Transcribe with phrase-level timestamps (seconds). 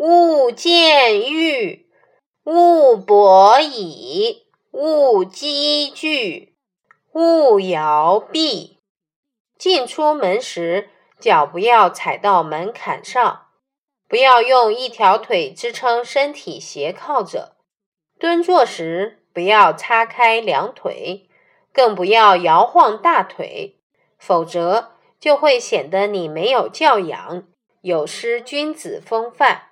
[0.00, 1.88] 勿见欲，
[2.44, 6.54] 勿博矣，勿积聚，
[7.14, 8.78] 勿摇臂，
[9.58, 13.46] 进出门时脚不要踩到门槛上，
[14.06, 17.56] 不要用一条腿支撑身体斜靠着，
[18.20, 21.28] 蹲坐时不要叉开两腿，
[21.72, 23.80] 更不要摇晃大腿，
[24.16, 27.48] 否则就会显得你没有教养，
[27.80, 29.64] 有失君子风范。